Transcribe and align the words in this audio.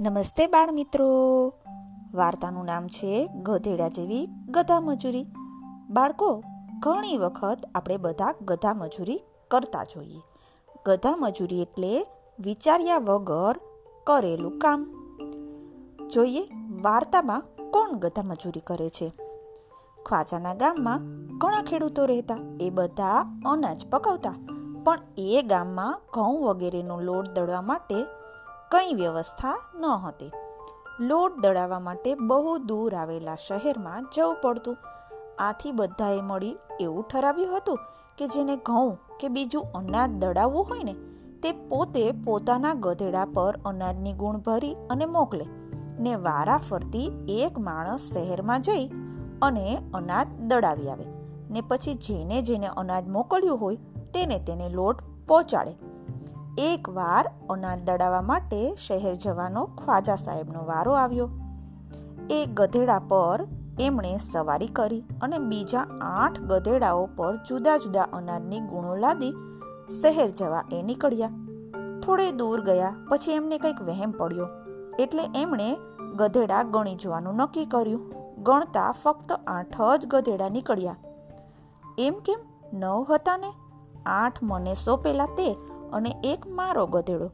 નમસ્તે 0.00 0.46
બાળ 0.46 0.70
મિત્રો. 0.72 1.06
વાર્તાનું 2.14 2.64
નામ 2.64 2.86
છે 2.86 3.26
ગધેડા 3.26 3.88
જેવી 3.88 4.28
ગધા 4.48 4.80
મજૂરી 4.80 5.26
બાળકો, 5.90 6.42
ઘણી 6.78 7.16
વખત 7.16 7.58
આપણે 7.74 7.96
બધા 7.96 8.34
ગધા 8.42 8.74
મજૂરી 8.74 9.20
કરતા 9.50 9.84
જોઈએ. 9.84 10.20
ગધા 10.86 11.16
મજૂરી 11.16 11.62
એટલે 11.62 12.06
વિચાર્યા 12.40 12.98
વગર 12.98 13.60
કરેલું 14.04 14.58
કામ. 14.58 14.86
જોઈએ 16.08 16.48
વાર્તામાં 16.82 17.42
કોણ 17.70 17.98
ગધા 17.98 18.22
મજૂરી 18.22 18.60
કરે 18.60 18.88
છે? 18.88 19.08
ખ્વાજાના 20.08 20.54
ગામમાં 20.54 20.98
ઘણા 21.38 21.62
ખેડૂતો 21.62 22.06
રહેતા, 22.06 22.36
એ 22.60 22.70
બધા 22.70 23.40
અનાજ 23.46 23.86
પકવતા. 23.86 24.34
પણ 24.84 24.98
એ 25.18 25.42
ગામમાં 25.42 26.00
ઘઉં 26.12 26.42
વગેરેનો 26.42 27.00
લોટ 27.00 27.30
દળવા 27.30 27.60
માટે 27.60 27.94
કંઈ 28.70 28.94
વ્યવસ્થા 28.94 29.58
ન 29.74 29.84
હતી. 29.84 30.30
લોટ 31.00 31.38
દળાવવા 31.38 31.80
માટે 31.80 32.14
બહુ 32.14 32.58
દૂર 32.58 32.94
આવેલા 32.94 33.34
શહેરમાં 33.34 34.06
જવું 34.14 34.36
પડતું. 34.42 34.76
આથી 35.38 35.72
બધાએ 35.72 36.20
મળી 36.20 36.56
એવું 36.80 37.04
ઠરાવ્યું 37.08 37.56
હતું 37.56 37.78
કે 38.18 38.28
જેને 38.28 38.56
ઘઉં 38.56 38.98
કે 39.20 39.28
બીજું 39.28 39.66
અનાજ 39.74 40.10
દળાવવું 40.10 40.64
હોય 40.70 40.84
ને, 40.84 40.92
તે 41.42 41.52
પોતે 41.52 42.12
પોતાના 42.12 42.74
ગધેડા 42.74 43.24
પર 43.24 43.58
અનાજની 43.64 44.12
ગુણ 44.12 44.36
ભરી 44.36 44.76
અને 44.90 45.04
મોકલે. 45.04 45.44
ને 45.98 46.14
વારા 46.14 46.58
ફરતી 46.58 47.12
એક 47.28 47.58
માણસ 47.58 48.00
શહેરમાં 48.00 48.62
જઈ 48.62 48.88
અને 49.42 49.90
અનાજ 49.94 50.26
દળાવી 50.26 50.90
આવે. 50.90 51.04
ને 51.50 51.60
પછી 51.60 51.94
જેને 51.94 52.42
જેને 52.42 52.66
અનાજ 52.66 53.08
મોકલ્યું 53.08 53.60
હોય, 53.60 53.76
તેને 54.14 54.38
તેને 54.38 54.68
લોટ 54.68 55.00
પહોંચાડે. 55.28 55.85
એકવાર 56.58 57.30
અનાજ 57.50 57.82
દળાવવા 57.82 58.20
માટે 58.20 58.74
શહેર 58.74 59.14
જવાનો 59.14 59.64
ખ્વાજા 59.64 60.16
સાહેબનો 60.16 60.64
વારો 60.64 60.92
આવ્યો. 60.92 61.30
એ 62.30 62.46
ગધેડા 62.54 62.98
પર 62.98 63.46
એમણે 63.80 64.18
સવારી 64.18 64.66
કરી 64.66 65.04
અને 65.22 65.38
બીજા 65.38 65.86
આઠ 66.02 66.40
ગધેડાઓ 66.40 67.08
પર 67.16 67.36
જુદા 67.36 67.76
જુદા 67.76 68.02
અનાજની 68.02 68.60
ગુણો 68.60 68.96
લાદી 68.96 69.32
શહેર 70.02 70.30
જવા 70.30 70.64
એ 70.72 70.82
નીકળ્યા. 70.82 71.30
થોડે 72.00 72.32
દૂર 72.32 72.60
ગયા 72.60 72.94
પછી 73.08 73.32
એમને 73.32 73.58
કંઈક 73.58 73.82
વહેમ 73.82 74.10
પડ્યો 74.10 74.48
એટલે 74.98 75.22
એમણે 75.40 75.76
ગધેડા 76.16 76.62
ગણી 76.62 76.94
જોવાનું 76.94 77.34
નક્કી 77.34 77.66
કર્યું. 77.66 78.12
ગણતા 78.42 78.92
ફક્ત 78.92 79.32
આઠ 79.32 79.80
જ 79.98 80.06
ગધેડા 80.06 80.48
નીકળ્યા. 80.48 80.96
એમ 81.98 82.14
કેમ? 82.14 82.38
નવ 82.72 83.06
હતા 83.10 83.36
ને? 83.36 83.52
આઠ 84.06 84.38
મને 84.42 84.74
સોંપેલા 84.74 85.26
તે 85.26 85.56
અને 85.92 86.16
એક 86.24 86.46
મારો 86.46 86.86
ગધેડો. 86.86 87.30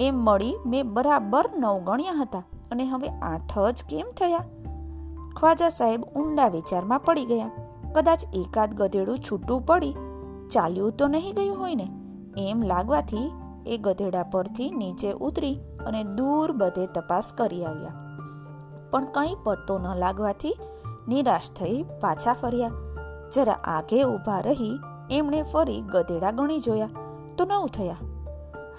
એમ 0.00 0.14
મળી 0.14 0.56
મેં 0.66 0.94
બરાબર 0.94 1.50
નવ 1.56 1.78
ગણ્યા 1.78 2.12
હતા 2.12 2.42
અને 2.70 2.84
હવે 2.84 3.08
આઠ 3.08 3.58
જ 3.58 3.84
કેમ 3.84 4.06
થયા? 4.16 4.38
ખ્વાજા 5.36 5.68
સાહેબ 5.68 6.02
ઊંડા 6.02 6.48
વિચારમાં 6.48 7.00
પડી 7.00 7.24
ગયા. 7.24 7.50
કદાચ 7.94 8.24
એકાદ 8.34 8.74
ગધેડું 8.74 9.18
છૂટું 9.18 9.66
પડી. 9.66 9.94
ચાલ્યું 10.52 10.92
તો 10.92 11.08
નહીં 11.08 11.34
ગયું 11.34 11.58
હોય 11.58 11.74
ને? 11.74 11.90
એમ 12.38 12.62
લાગવાથી 12.62 13.32
એ 13.66 13.78
ગધેડા 13.78 14.22
પરથી 14.22 14.70
નીચે 14.70 15.12
ઉતરી 15.12 15.60
અને 15.86 16.04
દૂર 16.04 16.52
બધે 16.52 16.86
તપાસ 16.86 17.32
કરી 17.36 17.64
આવ્યા. 17.64 17.94
પણ 18.90 19.04
કંઈ 19.04 19.36
પત્તો 19.44 19.78
ન 19.78 19.94
લાગવાથી 19.94 20.58
નિરાશ 21.08 21.50
થઈ 21.50 21.82
પાછા 21.82 22.32
ફર્યા. 22.32 22.70
જરા 23.34 23.52
આગે 23.52 24.02
ઊભા 24.04 24.40
રહી 24.40 24.78
એમણે 25.10 25.42
ફરી 25.42 25.80
ગધેડા 25.80 26.30
ગણી 26.30 26.60
જોયા. 26.60 26.88
તો 27.38 27.44
નવ 27.44 27.66
થયા. 27.66 27.96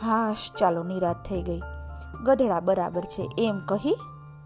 હાશ, 0.02 0.52
ચાલો 0.58 0.84
નિરાશ 0.84 1.16
થઈ 1.16 1.42
ગઈ. 1.42 1.62
ગધેડા 2.24 2.60
બરાબર 2.60 3.02
છે 3.02 3.30
એમ 3.38 3.60
કહી 3.60 3.98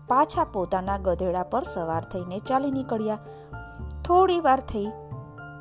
પાછા 0.07 0.43
પોતાના 0.43 0.97
ગધેડા 0.97 1.43
પર 1.43 1.63
સવાર 1.63 2.03
થઈને 2.03 2.39
ચાલી 2.39 2.71
નીકળ્યા. 2.71 3.19
થોડી 4.05 4.39
વાર 4.39 4.59
થઈ. 4.59 4.87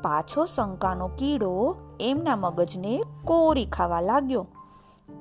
પાછો 0.01 0.45
શંકાનો 0.45 1.07
કીડો 1.07 1.75
એમના 1.99 2.35
મગજને 2.35 3.03
કોરી 3.23 3.65
ખાવા 3.65 4.01
લાગ્યો. 4.01 4.47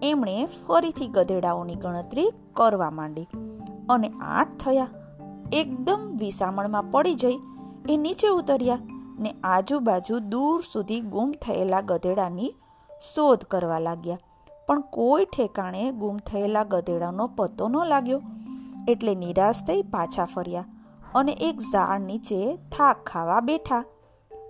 એમણે 0.03 0.49
ફરીથી 0.67 1.07
ગધેડાઓની 1.07 1.75
ગણતરી 1.75 2.33
કરવા 2.53 2.91
માંડી. 2.91 3.29
અને 3.91 4.13
આઠ 4.21 4.53
થયા. 4.53 4.89
એકદમ 5.53 6.17
વિસામણમાં 6.19 6.91
પડી 6.91 7.15
જઈ. 7.15 7.41
એ 7.89 7.97
નીચે 7.97 8.29
ઉતર્યા 8.29 8.79
ને 9.19 9.35
આજુબાજુ 9.45 10.19
દૂર 10.19 10.61
સુધી 10.73 11.01
ગુમ 11.01 11.33
થયેલા 11.33 11.81
ગધેડાની 11.81 12.55
શોધ 13.15 13.45
કરવા 13.45 13.79
લાગ્યા. 13.79 14.19
પણ 14.67 14.81
કોઈ 14.81 15.25
ઠેકાણે 15.25 15.91
ગુમ 15.91 16.17
થયેલા 16.17 16.65
ગધેડાનો 16.65 17.27
પત્તો 17.27 17.69
ન 17.69 17.77
લાગ્યો. 17.85 18.23
એટલે 18.89 19.15
નિરાશ 19.15 19.65
થઈ 19.67 19.83
પાછા 19.83 20.25
ફર્યા 20.25 20.65
અને 21.15 21.33
એક 21.33 21.61
ઝાડ 21.61 22.01
નીચે 22.01 22.57
થાક 22.57 23.05
ખાવા 23.05 23.41
બેઠા. 23.41 23.85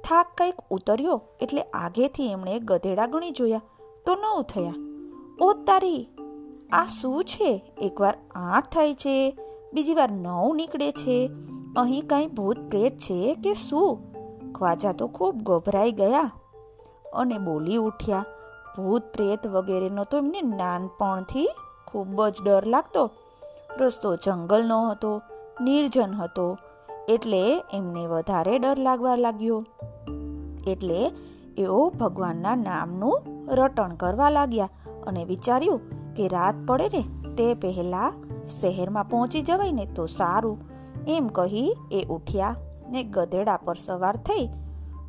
થાક 0.04 0.26
કંઈક 0.38 0.54
ઉતર્યો 0.70 1.22
એટલે 1.40 1.62
આગેથી 1.62 2.26
એમણે 2.26 2.58
ગધેડા 2.58 3.06
ગણી 3.06 3.30
જોયા 3.30 3.62
તો 4.06 4.14
નવ 4.14 4.42
થયા. 4.42 4.74
ઓ 5.40 5.52
તારી, 5.52 6.08
આ 6.72 6.86
શું 6.86 7.24
છે? 7.24 7.72
એકવાર 7.78 8.18
આઠ 8.34 8.74
થાય 8.74 8.94
છે, 8.94 9.38
બીજી 9.72 9.94
વાર 9.94 10.12
નવ 10.12 10.54
નીકળે 10.54 10.92
છે. 10.92 11.30
અહીં 11.76 12.06
કાંઈ 12.06 12.26
ભૂત 12.26 12.58
પ્રેત 12.58 12.98
છે 12.98 13.34
કે 13.34 13.54
શું? 13.54 13.98
ખ્વાજા 14.52 14.92
તો 14.92 15.06
ખૂબ 15.06 15.36
ગભરાઈ 15.36 15.92
ગયા 15.92 16.30
અને 17.14 17.38
બોલી 17.38 17.76
ઉઠ્યા. 17.76 18.24
ભૂત, 18.76 19.02
પ્રેત 19.02 19.46
વગેરેનો 19.46 20.04
તો 20.04 20.18
એમને 20.18 20.42
નાનપણથી 20.42 21.48
ખૂબ 21.86 22.28
જ 22.28 22.36
ડર 22.44 22.66
લાગતો. 22.66 23.10
રસ્તો 23.80 24.16
જંગલનો 24.16 24.88
હતો, 24.88 25.20
નિર્જન 25.60 26.12
હતો, 26.12 26.58
એટલે 27.08 27.62
એમને 27.72 28.06
વધારે 28.06 28.58
ડર 28.58 28.78
લાગવા 28.78 29.16
લાગ્યો. 29.16 29.64
એટલે 30.66 31.10
એઓ 31.58 31.90
ભગવાનના 31.90 32.56
નામનું 32.56 33.22
રટણ 33.48 33.94
કરવા 33.94 34.30
લાગ્યા 34.30 34.68
અને 35.06 35.24
વિચાર્યું 35.24 35.80
કે 36.14 36.28
રાત 36.28 36.54
પડે 36.66 36.88
ને 36.88 37.34
તે 37.34 37.54
પહેલા 37.54 38.12
શહેરમાં 38.60 39.04
પહોંચી 39.04 39.42
જવાય 39.42 39.72
ને 39.72 39.86
તો 39.86 40.06
સારું. 40.06 40.58
એમ 41.08 41.26
કહી 41.26 41.76
એ 41.92 42.04
ઉઠ્યા 42.10 42.56
ને 42.88 43.02
ગધેડા 43.02 43.56
પર 43.56 43.74
સવાર 43.74 44.16
થઈ 44.16 44.48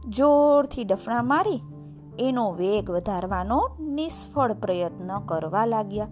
જોરથી 0.09 0.83
ડફણા 0.83 1.21
મારી 1.21 1.61
એનો 2.21 2.51
વેગ 2.51 2.89
વધારવાનો 2.89 3.69
નિષ્ફળ 3.79 4.53
પ્રયત્ન 4.53 5.19
કરવા 5.19 5.65
લાગ્યા. 5.65 6.07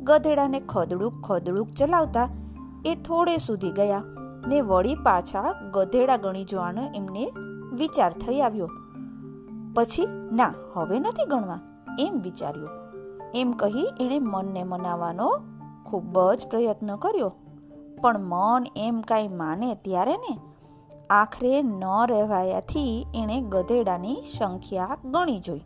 ગધેડાને 0.00 0.60
ખદડુક 0.60 1.20
ખદડુક 1.20 1.70
ચલાવતા 1.70 2.28
એ 2.84 2.94
થોડે 2.94 3.36
સુધી 3.36 3.70
ગયા 3.70 4.02
ને 4.46 4.60
વળી 4.60 4.94
પાછા 4.94 5.54
ગધેડા 5.74 6.16
ગણી 6.16 6.44
જવાનો 6.44 6.82
એમને 6.94 7.32
વિચાર 7.72 8.12
થઈ 8.12 8.40
આવ્યો. 8.40 8.68
પછી? 9.74 10.06
ના, 10.32 10.54
હવે 10.74 10.98
નથી 10.98 11.24
ગણવા, 11.24 11.60
એમ 11.98 12.20
વિચાર્યું. 12.20 12.68
એમ 13.34 13.52
કહી 13.52 13.88
એણે 14.00 14.18
મનને 14.18 14.62
મનાવવાનો 14.62 15.40
ખૂબ 15.86 16.32
જ 16.32 16.46
પ્રયત્ન 16.50 16.96
કર્યો. 16.96 17.32
પણ 18.00 18.18
મન 18.18 18.66
એમ 18.76 19.00
કાંઈ 19.00 19.28
માને 19.28 19.74
ત્યારે 19.74 20.16
ને 20.16 20.38
આખરે 21.10 21.62
ન 21.62 21.82
રહેવાયાથી 22.08 23.06
એણે 23.14 23.40
ગધેડાની 23.40 24.16
સંખ્યા 24.38 24.96
ગણી 25.04 25.38
જોઈ. 25.38 25.60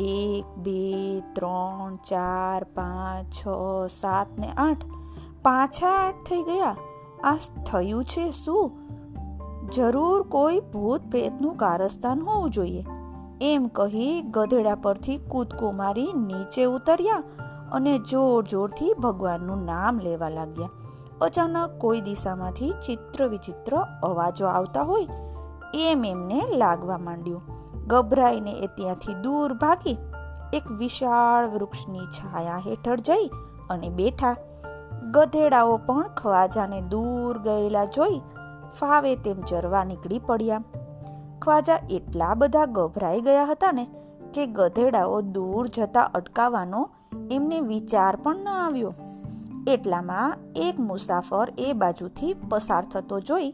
એક, 0.00 0.58
બે, 0.58 1.20
ત્રણ, 1.20 1.96
ચાર, 1.96 2.64
પાંચ, 2.64 3.32
છ, 3.32 3.48
સાત 4.00 4.38
ને 4.38 4.52
આઠ 4.56 4.84
પાછા 5.42 5.88
આઠ 5.88 6.14
થઈ 6.14 6.42
ગયા. 6.42 6.76
આ 7.24 7.36
થયું 7.66 8.04
છે 8.04 8.30
શું? 8.30 8.72
જરૂર 9.74 10.22
કોઈ 10.22 10.60
ભૂત 10.60 11.00
પ્રેતનું 11.10 11.56
કારસ્તાન 11.56 12.20
હોવું 12.20 12.50
જોઈએ. 12.50 12.84
એમ 13.40 13.66
કહી 13.66 14.22
ગધેડા 14.22 14.74
પરથી 14.74 15.18
કૂદકો 15.18 15.70
મારી 15.70 16.12
નીચે 16.12 16.64
ઉતર્યા 16.64 17.22
અને 17.72 17.98
જોર 17.98 18.44
જોરથી 18.44 18.94
ભગવાનનું 18.94 19.64
નામ 19.64 19.98
લેવા 19.98 20.28
લાગ્યા. 20.28 20.68
અચાનક 21.20 21.80
કોઈ 21.80 22.00
દિશામાંથી 22.00 22.72
ચિત્ર 22.86 23.28
વિચિત્ર 23.28 23.76
અવાજો 24.02 24.46
આવતા 24.46 24.82
હોય, 24.82 25.08
એમ 25.74 26.04
એમને 26.04 26.42
લાગવા 26.56 26.98
માંડ્યું. 26.98 27.42
ગભરાઈને 27.86 28.52
એ 28.52 28.66
ત્યાંથી 28.66 29.14
દૂર 29.14 29.52
ભાગી 29.52 29.98
એક 30.52 30.70
વિશાળ 30.72 31.48
વૃક્ષની 31.48 31.98
છાયા 31.98 32.58
હેઠળ 32.58 33.00
જઈ 33.00 33.30
અને 33.70 33.88
બેઠા. 33.88 34.36
ગધેડાઓ 35.10 35.76
પણ 35.76 36.02
ખ્વાજાને 36.02 36.80
દૂર 36.80 37.38
ગયેલા 37.38 37.84
જોઈ 37.84 38.20
ફાવે 38.80 39.16
તેમ 39.16 39.40
ચરવા 39.40 39.84
નીકળી 39.84 40.18
પડ્યા. 40.18 40.62
ખ્વાજા 41.42 41.78
એટલા 41.90 42.34
બધા 42.34 42.66
ગભરાઈ 42.66 43.20
ગયા 43.20 43.44
હતા 43.44 43.72
ને 43.72 43.86
કે 44.34 44.46
ગધેડાઓ 44.46 45.20
દૂર 45.20 45.66
જતા 45.66 46.02
અટકાવવાનો 46.02 46.88
એમને 47.30 47.60
વિચાર 47.60 48.16
પણ 48.16 48.36
ન 48.36 48.48
આવ્યો. 48.48 48.94
એટલામાં 49.68 50.38
એક 50.56 50.80
મુસાફર 50.80 51.52
એ 51.58 51.72
બાજુથી 51.72 52.34
પસાર 52.48 52.84
થતો 52.84 53.20
જોઈ 53.20 53.50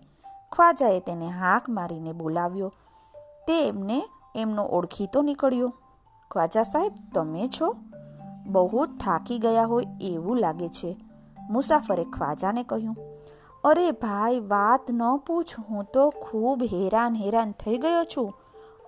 ખ્વાજાએ 0.52 1.00
તેને 1.00 1.28
હાક 1.28 1.68
મારીને 1.68 2.12
બોલાવ્યો. 2.12 2.72
તે 3.48 3.68
એમને 3.68 3.98
એમનો 4.36 4.64
ઓળખીતો 4.64 5.22
નીકળ્યો. 5.22 5.68
ખ્વાજા 6.30 6.62
સાહેબ, 6.62 6.92
તમે 7.14 7.48
છો? 7.48 7.76
બહુ 8.46 8.86
થાકી 8.86 9.38
ગયા 9.38 9.64
હોય 9.64 9.86
એવું 10.00 10.38
લાગે 10.38 10.68
છે, 10.68 10.96
મુસાફરે 11.50 12.04
ખ્વાજાને 12.04 12.62
કહ્યું. 12.62 12.96
અરે 13.64 13.90
ભાઈ, 13.90 14.40
વાત 14.40 14.90
ન 14.90 15.02
પૂછ, 15.16 15.44
હું 15.70 15.84
તો 15.84 16.10
ખૂબ 16.10 16.62
હેરાન 16.62 17.14
હેરાન 17.14 17.52
થઈ 17.52 17.78
ગયો 17.78 18.04
છું 18.04 18.32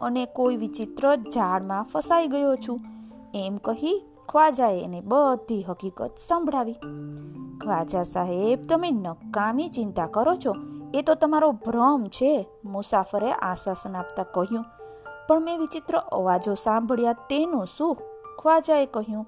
અને 0.00 0.26
કોઈ 0.26 0.56
વિચિત્ર 0.56 1.16
ઝાડમાં 1.16 1.84
ફસાઈ 1.84 2.26
ગયો 2.26 2.56
છું. 2.56 2.80
એમ 3.34 3.56
કહી 3.56 3.98
ખ્વાજાએ 4.28 4.84
એને 4.84 5.00
બધી 5.00 5.62
હકીકત 5.62 6.10
સંભળાવી. 6.28 6.72
ખ્વાજા 7.62 8.02
સાહેબ, 8.02 8.62
તમે 8.68 8.90
નકામી 8.90 9.68
ચિંતા 9.68 10.06
કરો 10.06 10.34
છો. 10.34 10.54
એ 10.94 11.02
તો 11.02 11.14
તમારો 11.14 11.52
ભ્રમ 11.52 12.06
છે, 12.06 12.46
મુસાફરે 12.64 13.32
આશ્વાસન 13.32 13.96
આપતા 13.96 14.22
કહ્યું. 14.22 14.64
પણ 15.28 15.40
મેં 15.40 15.58
વિચિત્ર 15.58 15.98
અવાજો 15.98 16.54
સાંભળ્યા 16.54 17.12
તેનું 17.12 17.66
શું? 17.66 17.96
ખ્વાજાએ 18.42 18.86
કહ્યું, 18.86 19.26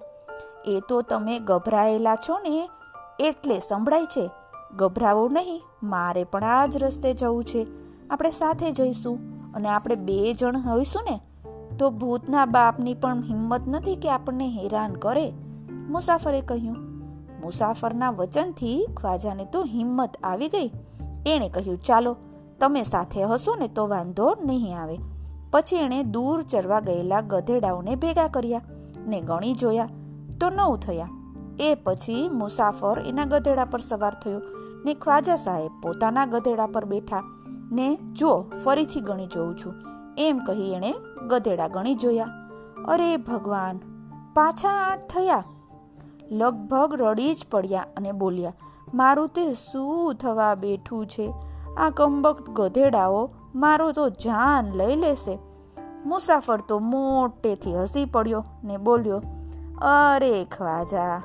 એ 0.67 0.81
તો 0.89 1.03
તમે 1.03 1.39
ગભરાયેલા 1.39 2.17
છો 2.17 2.39
ને, 2.39 2.69
એટલે 3.21 3.59
સંભળાય 3.59 4.07
છે. 4.07 4.31
ગભરાવો 4.77 5.29
નહીં, 5.29 5.63
મારે 5.83 6.25
પણ 6.25 6.45
આ 6.45 6.67
જ 6.67 6.83
રસ્તે 6.83 7.13
જવું 7.13 7.45
છે. 7.45 7.67
આપણે 8.11 8.31
સાથે 8.31 8.71
જઈશું 8.73 9.19
અને 9.53 9.69
આપણે 9.69 9.95
બે 9.95 10.33
જણ 10.33 10.59
હોઈશું 10.59 11.03
ને 11.11 11.21
તો 11.79 11.91
ભૂતના 11.91 12.47
બાપની 12.47 12.95
પણ 12.95 13.23
હિંમત 13.23 13.61
નથી 13.69 13.97
કે 13.97 14.11
આપણને 14.11 14.49
હેરાન 14.49 14.93
કરે, 14.93 15.33
મુસાફરે 15.89 16.41
કહ્યું, 16.41 16.77
મુસાફરના 17.43 18.11
વચનથી 18.11 18.87
ખ્વાજાને 18.97 19.45
તો 19.45 19.65
હિંમત 19.65 20.11
આવી 20.25 20.49
ગઈ. 20.49 20.71
એણે 21.27 21.49
કહ્યું, 21.49 21.79
ચાલો, 21.79 22.17
તમે 22.61 22.83
સાથે 22.83 23.23
હશો 23.23 23.55
ને 23.55 23.69
તો 23.69 23.87
વાંધો 23.87 24.37
નહીં 24.45 24.79
આવે. 24.79 24.99
પછી 25.51 25.77
એણે 25.77 26.03
દૂર 26.03 26.43
ચરવા 26.43 26.81
ગયેલા 26.81 27.21
ગધેડાઓને 27.21 27.97
ભેગા 27.97 28.29
કર્યા 28.29 28.63
ને 29.07 29.21
ગણી 29.21 29.55
જોયા 29.55 29.89
તો 30.41 30.51
નવ 30.51 30.77
થયા. 30.77 31.09
એ 31.61 31.75
પછી 31.75 32.29
મુસાફર 32.29 32.99
એના 33.07 33.25
ગધેડા 33.25 33.65
પર 33.65 33.81
સવાર 33.81 34.15
થયો 34.15 34.41
ને 34.85 34.95
ખ્વાજા 34.95 35.37
સાહેબ 35.37 35.71
પોતાના 35.83 36.27
ગધેડા 36.27 36.67
પર 36.67 36.85
બેઠા 36.85 37.23
ને, 37.73 37.99
જો, 38.13 38.45
ફરીથી 38.65 39.01
ગણી 39.01 39.27
જોઉં 39.27 39.57
છું. 39.57 39.94
એમ 40.19 40.39
કહી 40.39 40.73
એણે 40.73 40.95
ગધેડા 41.29 41.69
ગણી 41.69 41.95
જોયા. 41.95 42.29
અરે 42.89 43.17
ભગવાન, 43.17 43.81
પાછા 44.35 44.69
આઠ 44.69 45.01
થયા? 45.09 45.45
લગભગ 46.31 46.95
રડી 47.01 47.35
જ 47.35 47.47
પડ્યા 47.51 47.87
અને 47.97 48.13
બોલ્યા, 48.13 48.53
મારું 48.95 49.29
તે 49.29 49.53
શું 49.53 50.15
થવા 50.15 50.55
બેઠું 50.55 51.07
છે? 51.07 51.33
આ 51.77 51.91
કમબખ્ત 51.91 52.51
ગધેડાઓ 52.51 53.31
મારો 53.55 53.93
તો 53.93 54.09
જાન 54.09 54.73
લઈ 54.73 54.97
લેશે. 54.97 55.39
મુસાફર 56.07 56.61
તો 56.61 56.79
મોટેથી 56.79 57.75
હસી 57.75 58.05
પડ્યો 58.05 58.45
ને 58.65 58.77
બોલ્યો, 58.77 59.23
અરે 59.83 60.45
ખ્વાજા, 60.45 61.23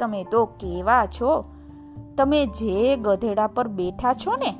તમે 0.00 0.24
તો 0.24 0.44
કેવા 0.44 1.06
છો? 1.06 1.44
તમે 2.16 2.46
જે 2.46 2.96
ગધેડા 2.96 3.46
પર 3.46 3.68
બેઠા 3.68 4.14
છો 4.14 4.36
ને, 4.36 4.50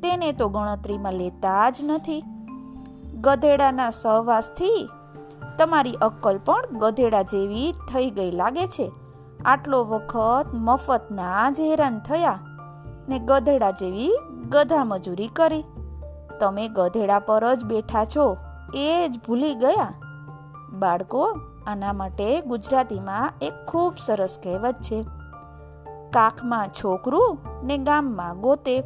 તેને 0.00 0.32
તો 0.32 0.48
ગણતરીમાં 0.48 1.12
લેતા 1.12 1.70
જ 1.70 1.84
નથી. 1.84 2.24
ગધેડાના 3.22 3.90
સહવાસથી 3.90 4.90
તમારી 5.58 5.92
અક્કલ 5.92 6.38
પણ 6.38 6.62
ગધેડા 6.78 7.22
જેવી 7.22 7.74
થઈ 7.92 8.10
ગઈ 8.10 8.30
લાગે 8.30 8.66
છે. 8.66 8.92
આટલો 9.44 9.84
વખત 9.84 10.46
મફતના 10.54 11.50
જ 11.50 11.60
હેરાન 11.60 11.98
થયા 11.98 12.38
ને 13.08 13.18
ગધેડા 13.18 13.70
જેવી 13.70 14.12
ગધા 14.48 14.84
મજૂરી 14.84 15.28
કરી. 15.28 15.64
તમે 16.40 16.68
ગધેડા 16.68 17.18
પર 17.18 17.54
જ 17.54 17.64
બેઠા 17.64 18.04
છો 18.04 18.36
એ 18.74 19.08
જ 19.08 19.20
ભૂલી 19.26 19.54
ગયા. 19.54 19.94
બાળકો, 20.72 21.38
આના 21.66 21.92
માટે 21.92 22.40
ગુજરાતીમાં 22.40 23.30
એક 23.42 23.52
ખૂબ 23.68 23.94
સરસ 24.06 24.38
કહેવત 24.42 24.74
છે. 24.74 25.06
કાખમાં 26.10 26.68
છોકરું 26.68 27.38
ને 27.64 27.78
ગામમાં 27.78 28.40
ગોતે. 28.40 28.78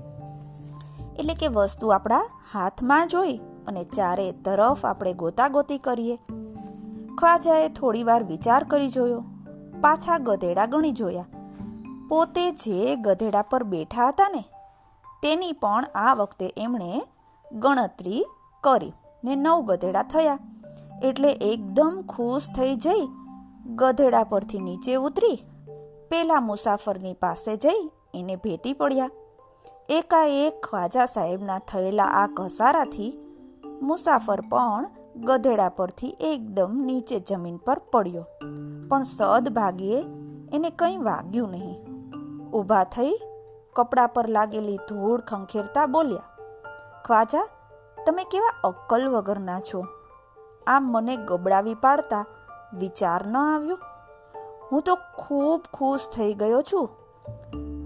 એટલે 1.19 1.35
કે 1.35 1.49
વસ્તુ 1.49 1.89
આપણા 1.89 2.31
હાથમાં 2.53 3.09
જોઈ. 3.09 3.41
અને 3.67 3.85
ચારે 3.85 4.33
તરફ 4.33 4.87
આપણે 4.87 5.13
ગોતાગોતી 5.13 5.79
કરીએ. 5.79 6.17
ખ્વાજાએ 7.19 7.69
થોડીવાર 7.69 8.25
વિચાર 8.25 8.65
કરી 8.65 8.89
જોયો. 8.89 9.25
પાછા 9.81 10.19
ગધેડા 10.19 10.67
ગણી 10.67 10.93
જોયા. 10.93 11.27
પોતે 12.09 12.51
જે 12.51 12.97
ગધેડા 12.97 13.43
પર 13.43 13.65
બેઠા 13.65 14.09
હતા 14.09 14.29
ને, 14.29 14.45
તેની 15.23 15.53
પણ 15.53 15.85
આ 15.95 16.15
વખતે 16.15 16.53
એમણે 16.57 17.03
ગણતરી 17.53 18.27
કરી 18.61 18.93
ને 19.25 19.37
નવ 19.37 19.61
ગધેડા 19.63 20.03
થયા. 20.03 20.39
એટલે 21.03 21.33
એકદમ 21.33 22.05
ખુશ 22.09 22.49
થઈ 22.57 22.77
જઈ, 22.77 23.09
ગધેડા 23.75 24.25
પરથી 24.25 24.59
નીચે 24.59 24.95
ઉતરી, 24.95 25.39
પેલા 26.11 26.41
મુસાફરની 26.41 27.15
પાસે 27.15 27.57
જઈ 27.57 27.91
એને 28.15 28.37
ભેટી 28.37 28.73
પડ્યા. 28.73 29.11
એકાએક 29.89 30.67
ખ્વાજા 30.67 31.07
સાહેબના 31.07 31.59
થયેલા 31.59 32.05
આ 32.05 32.27
ઘસારાથી 32.27 33.26
મુસાફર 33.83 34.41
પણ 34.41 34.87
ગધેડા 35.17 35.69
પરથી 35.69 36.17
એકદમ 36.21 36.83
નીચે 36.85 37.21
જમીન 37.21 37.57
પર 37.57 37.79
પડ્યો. 37.79 38.25
પણ 38.89 39.03
સદભાગ્યે 39.03 40.05
એને 40.53 40.71
કંઈ 40.71 40.97
વાગ્યું 40.97 41.51
નહીં. 41.51 41.87
ઊભા 42.51 42.85
થઈ 42.85 43.19
કપડા 43.77 44.07
પર 44.07 44.29
લાગેલી 44.29 44.77
ધૂળ 44.77 45.21
ખંખેરતા 45.21 45.87
બોલ્યા, 45.87 46.23
ખ્વાજા, 47.07 47.49
તમે 48.07 48.25
કેવા 48.25 48.61
અક્કલ 48.65 49.09
વગરના 49.09 49.61
છો? 49.61 49.85
આમ 50.67 50.93
મને 50.93 51.17
ગબડાવી 51.17 51.75
પાડતા 51.75 52.25
વિચાર 52.79 53.27
ન 53.27 53.37
આવ્યો? 53.37 53.79
હું 54.73 54.83
તો 54.83 54.95
ખૂબ 55.19 55.63
ખુશ 55.75 56.09
થઈ 56.09 56.35
ગયો 56.35 56.63
છું. 56.63 56.89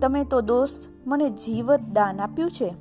તમે 0.00 0.24
તો 0.24 0.40
દોસ્ત 0.40 0.88
મને 1.06 1.30
જીવત 1.30 1.80
દાન 1.80 2.20
આપ્યું 2.20 2.50
છે. 2.50 2.74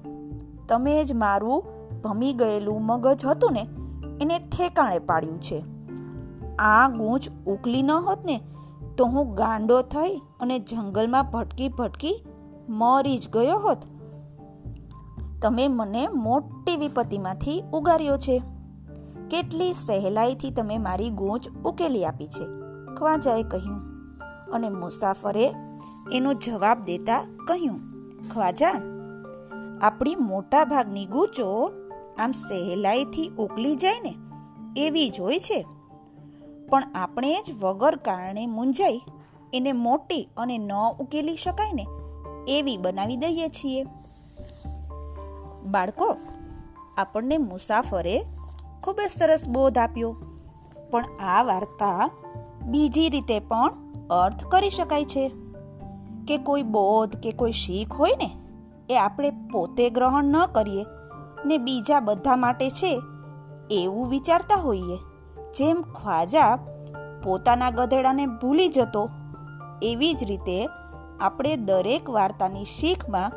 તમે 0.67 1.03
જ 1.03 1.13
મારું 1.13 1.78
ભમી 2.03 2.33
ગયેલું 2.33 2.81
મગજ 2.81 3.25
હતું 3.25 3.53
ને, 3.53 3.67
એને 4.21 4.39
ઠેકાણે 4.39 4.99
પાડ્યું 4.99 5.41
છે. 5.41 5.63
આ 6.59 6.89
ગૂંચ 6.89 7.29
ઉકલી 7.47 7.81
ન 7.81 7.91
હોત 7.91 8.25
ને, 8.25 8.41
તો 8.97 9.05
હું 9.05 9.35
ગાંડો 9.35 9.81
થઈ 9.81 10.21
અને 10.39 10.59
જંગલમાં 10.59 11.31
ભટકી 11.31 11.69
ભટકી 11.69 12.23
મરી 12.69 13.17
જ 13.17 13.29
ગયો 13.29 13.57
હોત. 13.57 13.77
તમે 15.41 15.67
મને 15.67 16.07
મોટી 16.07 16.77
વિપત્તિમાંથી 16.77 17.63
ઉગાર્યો 17.73 18.17
છે. 18.17 18.41
કેટલી 19.29 19.73
સહેલાઈથી 19.73 20.51
તમે 20.51 20.77
મારી 20.77 21.09
ગૂંચ 21.09 21.49
ઉકેલી 21.65 22.05
આપી 22.05 22.27
છે, 22.27 22.45
ખ્વાજાએ 22.95 23.43
કહ્યું. 23.43 23.81
અને 24.51 24.69
મુસાફરે 24.69 25.53
એનો 26.11 26.33
જવાબ 26.33 26.83
દેતા 26.85 27.23
કહ્યું, 27.47 27.79
ખ્વાજા, 28.33 28.81
આપણી 29.81 30.15
મોટાભાગની 30.15 31.05
ગૂંચો 31.05 31.71
આમ 32.19 32.31
સહેલાઈથી 32.31 33.31
ઉકલી 33.37 33.75
જાય 33.75 33.99
ને, 33.99 34.15
એવી 34.77 35.09
જ 35.09 35.19
હોય 35.19 35.39
છે. 35.39 35.65
પણ 36.69 36.83
આપણે 36.95 37.43
જ 37.47 37.63
વગર 37.63 37.95
કારણે 37.95 38.45
મૂંઝાઈ, 38.45 39.01
એને 39.53 39.71
મોટી 39.71 40.29
અને 40.37 40.57
ન 40.57 40.73
ઉકેલી 40.99 41.35
શકાય 41.35 41.73
ને, 41.73 41.87
એવી 42.47 42.77
બનાવી 42.77 43.17
દઈએ 43.17 43.47
છીએ. 43.47 43.83
બાળકો, 45.65 46.15
આપણને 46.97 47.37
મુસાફરે 47.37 48.25
ખૂબ 48.83 48.95
જ 49.07 49.09
સરસ 49.09 49.49
બોધ 49.49 49.77
આપ્યો. 49.77 50.15
પણ 50.91 51.05
આ 51.19 51.43
વાર્તા 51.43 52.09
બીજી 52.65 53.09
રીતે 53.09 53.39
પણ 53.39 53.73
અર્થ 54.09 54.45
કરી 54.45 54.69
શકાય 54.69 55.05
છે. 55.05 55.31
કે 56.27 56.37
કોઈ 56.37 56.61
બોધ 56.61 57.15
કે 57.15 57.31
કોઈ 57.31 57.51
શીખ 57.51 57.93
હોય 57.93 58.11
ને, 58.17 58.31
એ 58.89 58.97
આપણે 58.97 59.29
પોતે 59.29 59.89
ગ્રહણ 59.89 60.23
ન 60.23 60.45
કરીએ 60.45 60.83
ને 61.45 61.57
બીજા 61.57 61.99
બધા 61.99 62.35
માટે 62.35 62.69
છે 62.69 63.01
એવું 63.71 64.09
વિચારતા 64.09 64.55
હોઈએ. 64.55 64.97
જેમ 65.57 65.81
ખ્વાજા 65.81 66.55
પોતાના 67.23 67.69
ગધેડાને 67.69 68.25
ભૂલી 68.25 68.67
જતો, 68.67 69.09
એવી 69.81 70.13
જ 70.13 70.23
રીતે 70.23 70.69
આપણે 71.21 71.55
દરેક 71.55 72.09
વાર્તાની 72.09 72.65
શીખમાં 72.65 73.31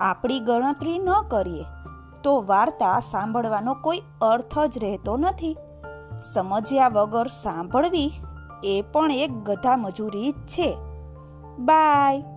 આપણી 0.00 0.40
ગણતરી 0.40 0.98
ન 0.98 1.08
કરીએ, 1.28 1.64
તો 2.22 2.44
વાર્તા 2.46 3.00
સાંભળવાનો 3.00 3.74
કોઈ 3.74 4.02
અર્થ 4.22 4.58
જ 4.58 4.78
રહેતો 4.78 5.16
નથી. 5.16 5.56
સમજ્યા 6.34 6.88
વગર 6.88 7.26
સાંભળવી 7.26 8.10
એ 8.64 8.84
પણ 8.92 9.10
એક 9.10 9.32
ગધા 9.32 9.76
મજૂરી 9.76 10.32
જ 10.32 10.34
છે. 10.34 10.76
બાય. 11.58 12.33